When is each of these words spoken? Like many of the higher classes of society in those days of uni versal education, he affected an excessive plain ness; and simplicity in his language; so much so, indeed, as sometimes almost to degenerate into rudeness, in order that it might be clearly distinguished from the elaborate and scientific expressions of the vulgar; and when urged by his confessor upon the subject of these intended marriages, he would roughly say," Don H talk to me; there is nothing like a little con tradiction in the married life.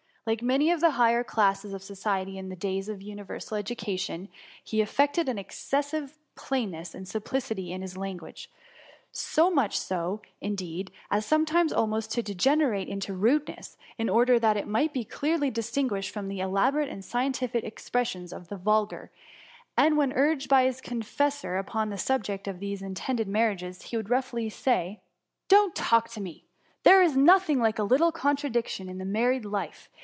Like 0.27 0.43
many 0.43 0.69
of 0.69 0.81
the 0.81 0.91
higher 0.91 1.23
classes 1.23 1.73
of 1.73 1.81
society 1.81 2.37
in 2.37 2.47
those 2.49 2.59
days 2.59 2.89
of 2.89 3.01
uni 3.01 3.23
versal 3.23 3.57
education, 3.57 4.29
he 4.63 4.79
affected 4.79 5.27
an 5.27 5.39
excessive 5.39 6.19
plain 6.35 6.69
ness; 6.71 6.93
and 6.93 7.07
simplicity 7.07 7.71
in 7.73 7.81
his 7.81 7.97
language; 7.97 8.47
so 9.11 9.49
much 9.49 9.77
so, 9.79 10.21
indeed, 10.39 10.91
as 11.09 11.25
sometimes 11.25 11.73
almost 11.73 12.11
to 12.11 12.21
degenerate 12.21 12.87
into 12.87 13.15
rudeness, 13.15 13.77
in 13.97 14.09
order 14.09 14.37
that 14.37 14.57
it 14.57 14.67
might 14.67 14.93
be 14.93 15.03
clearly 15.03 15.49
distinguished 15.49 16.11
from 16.13 16.27
the 16.27 16.39
elaborate 16.39 16.87
and 16.87 17.03
scientific 17.03 17.63
expressions 17.63 18.31
of 18.31 18.47
the 18.47 18.57
vulgar; 18.57 19.09
and 19.75 19.97
when 19.97 20.13
urged 20.13 20.47
by 20.47 20.65
his 20.65 20.81
confessor 20.81 21.57
upon 21.57 21.89
the 21.89 21.97
subject 21.97 22.47
of 22.47 22.59
these 22.59 22.83
intended 22.83 23.27
marriages, 23.27 23.81
he 23.81 23.97
would 23.97 24.11
roughly 24.11 24.49
say," 24.51 24.99
Don 25.49 25.69
H 25.69 25.73
talk 25.75 26.09
to 26.09 26.21
me; 26.21 26.45
there 26.83 27.01
is 27.01 27.17
nothing 27.17 27.59
like 27.59 27.79
a 27.79 27.83
little 27.83 28.11
con 28.11 28.35
tradiction 28.37 28.87
in 28.87 28.99
the 28.99 29.03
married 29.03 29.45
life. 29.45 29.89